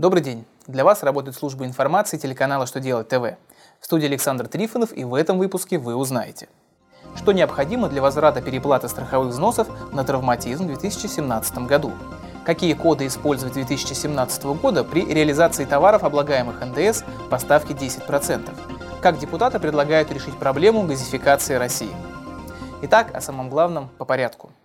Добрый 0.00 0.22
день! 0.22 0.46
Для 0.66 0.82
вас 0.82 1.02
работает 1.02 1.36
служба 1.36 1.66
информации 1.66 2.16
телеканала 2.16 2.64
«Что 2.66 2.80
делать 2.80 3.08
ТВ». 3.08 3.36
В 3.80 3.84
студии 3.84 4.06
Александр 4.06 4.48
Трифонов 4.48 4.96
и 4.96 5.04
в 5.04 5.12
этом 5.12 5.36
выпуске 5.36 5.76
вы 5.76 5.94
узнаете, 5.94 6.48
что 7.16 7.32
необходимо 7.32 7.86
для 7.86 8.00
возврата 8.00 8.40
переплаты 8.40 8.88
страховых 8.88 9.28
взносов 9.28 9.68
на 9.92 10.02
травматизм 10.02 10.64
в 10.64 10.68
2017 10.68 11.66
году, 11.66 11.92
какие 12.46 12.72
коды 12.72 13.06
использовать 13.08 13.52
2017 13.52 14.42
года 14.44 14.84
при 14.84 15.04
реализации 15.04 15.66
товаров, 15.66 16.02
облагаемых 16.02 16.64
НДС 16.64 17.04
по 17.28 17.36
ставке 17.36 17.74
10%, 17.74 18.48
как 19.02 19.18
депутаты 19.18 19.58
предлагают 19.58 20.10
решить 20.10 20.38
проблему 20.38 20.86
газификации 20.86 21.56
России. 21.56 21.94
Итак, 22.80 23.14
о 23.14 23.20
самом 23.20 23.50
главном 23.50 23.90
по 23.98 24.06
порядку– 24.06 24.50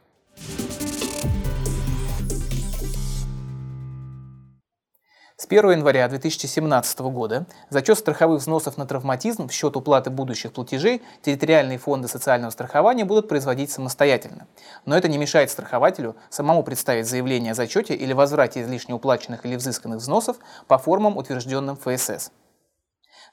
С 5.38 5.48
1 5.48 5.70
января 5.70 6.08
2017 6.08 7.00
года 7.12 7.46
зачет 7.70 7.98
страховых 7.98 8.39
взносов 8.39 8.78
на 8.78 8.86
травматизм 8.86 9.50
в 9.50 9.52
счет 9.52 9.76
уплаты 9.76 10.10
будущих 10.10 10.54
платежей 10.54 11.02
территориальные 11.24 11.78
фонды 11.78 12.07
социального 12.07 12.52
страхования 12.52 13.04
будут 13.04 13.28
производить 13.28 13.70
самостоятельно. 13.70 14.48
Но 14.86 14.96
это 14.96 15.10
не 15.10 15.18
мешает 15.18 15.52
страхователю 15.52 16.16
самому 16.29 16.64
представить 16.64 17.06
заявление 17.06 17.52
о 17.52 17.56
зачете 17.56 17.96
или 17.96 18.14
возврате 18.14 18.62
излишне 18.62 18.96
уплаченных 18.96 19.46
или 19.46 19.57
взысканных 19.57 20.00
взносов 20.00 20.38
по 20.68 20.78
формам, 20.78 21.18
утвержденным 21.18 21.76
ФСС. 21.76 22.32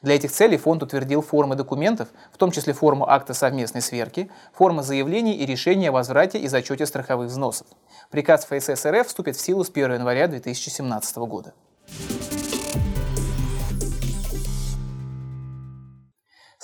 Для 0.00 0.16
этих 0.16 0.32
целей 0.32 0.56
фонд 0.56 0.82
утвердил 0.82 1.22
формы 1.22 1.54
документов, 1.54 2.08
в 2.32 2.36
том 2.36 2.50
числе 2.50 2.72
форму 2.72 3.08
акта 3.08 3.32
совместной 3.32 3.80
сверки, 3.80 4.28
формы 4.52 4.82
заявлений 4.82 5.36
и 5.36 5.46
решения 5.46 5.90
о 5.90 5.92
возврате 5.92 6.38
и 6.38 6.48
зачете 6.48 6.84
страховых 6.84 7.28
взносов. 7.28 7.68
Приказ 8.10 8.44
ФСС 8.46 8.86
РФ 8.86 9.06
вступит 9.06 9.36
в 9.36 9.40
силу 9.40 9.62
с 9.62 9.70
1 9.70 9.92
января 9.92 10.26
2017 10.26 11.16
года. 11.18 11.54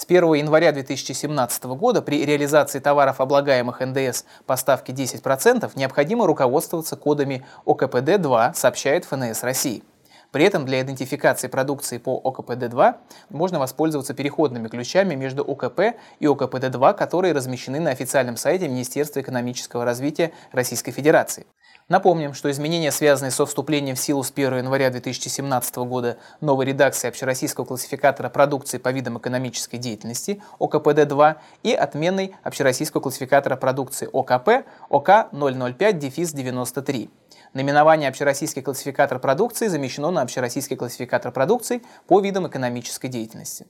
1 0.09 0.33
января 0.35 0.73
2017 0.73 1.65
года 1.65 2.01
при 2.01 2.25
реализации 2.25 2.79
товаров, 2.79 3.21
облагаемых 3.21 3.81
НДС 3.81 4.25
по 4.47 4.57
ставке 4.57 4.95
10%, 4.95 5.71
необходимо 5.75 6.27
руководствоваться 6.27 6.97
кодами 6.97 7.45
ОКПД-2, 7.67 8.55
сообщает 8.55 9.05
ФНС 9.05 9.43
России. 9.43 9.83
При 10.31 10.45
этом 10.45 10.65
для 10.65 10.81
идентификации 10.81 11.49
продукции 11.49 11.99
по 11.99 12.19
ОКПД-2 12.25 12.95
можно 13.29 13.59
воспользоваться 13.59 14.15
переходными 14.15 14.69
ключами 14.69 15.15
между 15.15 15.43
ОКП 15.43 15.97
и 16.21 16.27
ОКПД-2, 16.27 16.95
которые 16.95 17.35
размещены 17.35 17.79
на 17.79 17.91
официальном 17.91 18.39
сайте 18.39 18.67
Министерства 18.67 19.21
экономического 19.21 19.85
развития 19.85 20.33
Российской 20.53 20.93
Федерации. 20.93 21.45
Напомним, 21.89 22.35
что 22.35 22.51
изменения, 22.51 22.93
связанные 22.93 23.31
со 23.31 23.47
вступлением 23.47 23.97
в 23.97 23.99
силу 23.99 24.23
с 24.23 24.31
1 24.31 24.59
января 24.59 24.91
2017 24.91 25.77
года 25.77 26.19
новой 26.43 26.67
редакции 26.67 27.09
общероссийского 27.09 27.65
классификатора 27.65 28.29
продукции 28.29 28.77
по 28.77 28.93
видам 28.93 29.17
экономической 29.17 29.79
деятельности 29.79 30.43
ОКПД-2 30.59 31.37
и 31.63 31.73
отменой 31.73 32.37
общероссийского 32.43 33.01
классификатора 33.01 33.57
продукции 33.57 34.07
ОКП 34.13 34.67
ОК 34.91 35.09
005-93. 35.33 37.09
Наименование 37.55 38.11
«Общероссийский 38.11 38.61
классификатор 38.61 39.19
продукции» 39.19 39.69
замещено 39.69 40.11
на 40.11 40.21
«Общероссийский 40.21 40.77
классификатор 40.77 41.33
продукции 41.33 41.81
по 42.07 42.21
видам 42.21 42.47
экономической 42.47 43.09
деятельности». 43.09 43.67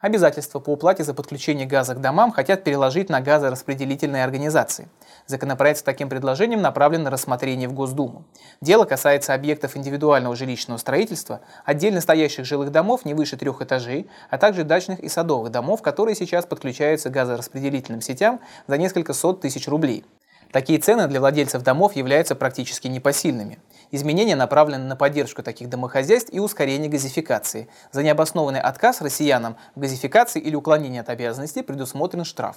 Обязательства 0.00 0.60
по 0.60 0.70
уплате 0.70 1.02
за 1.02 1.12
подключение 1.12 1.66
газа 1.66 1.92
к 1.96 2.00
домам 2.00 2.30
хотят 2.30 2.62
переложить 2.62 3.08
на 3.08 3.20
газораспределительные 3.20 4.22
организации. 4.22 4.88
Законопроект 5.26 5.80
с 5.80 5.82
таким 5.82 6.08
предложением 6.08 6.62
направлен 6.62 7.02
на 7.02 7.10
рассмотрение 7.10 7.68
в 7.68 7.72
Госдуму. 7.72 8.22
Дело 8.60 8.84
касается 8.84 9.34
объектов 9.34 9.76
индивидуального 9.76 10.36
жилищного 10.36 10.78
строительства, 10.78 11.40
отдельно 11.64 12.00
стоящих 12.00 12.44
жилых 12.44 12.70
домов 12.70 13.04
не 13.04 13.14
выше 13.14 13.36
трех 13.36 13.60
этажей, 13.60 14.08
а 14.30 14.38
также 14.38 14.62
дачных 14.62 15.00
и 15.00 15.08
садовых 15.08 15.50
домов, 15.50 15.82
которые 15.82 16.14
сейчас 16.14 16.46
подключаются 16.46 17.10
к 17.10 17.14
газораспределительным 17.14 18.00
сетям 18.00 18.38
за 18.68 18.78
несколько 18.78 19.12
сот 19.14 19.40
тысяч 19.40 19.66
рублей. 19.66 20.04
Такие 20.52 20.78
цены 20.78 21.08
для 21.08 21.18
владельцев 21.18 21.62
домов 21.62 21.96
являются 21.96 22.36
практически 22.36 22.86
непосильными. 22.86 23.58
Изменения 23.90 24.36
направлены 24.36 24.84
на 24.84 24.96
поддержку 24.96 25.42
таких 25.42 25.70
домохозяйств 25.70 26.30
и 26.32 26.40
ускорение 26.40 26.90
газификации. 26.90 27.68
За 27.90 28.02
необоснованный 28.02 28.60
отказ 28.60 29.00
россиянам 29.00 29.56
в 29.74 29.80
газификации 29.80 30.40
или 30.40 30.54
уклонение 30.54 31.00
от 31.00 31.08
обязанностей 31.08 31.62
предусмотрен 31.62 32.24
штраф. 32.24 32.56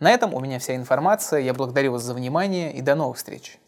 На 0.00 0.10
этом 0.10 0.34
у 0.34 0.40
меня 0.40 0.58
вся 0.58 0.76
информация. 0.76 1.40
Я 1.40 1.54
благодарю 1.54 1.92
вас 1.92 2.02
за 2.02 2.14
внимание 2.14 2.72
и 2.72 2.82
до 2.82 2.94
новых 2.94 3.16
встреч. 3.16 3.58